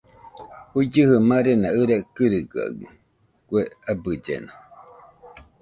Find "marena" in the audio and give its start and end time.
1.29-1.67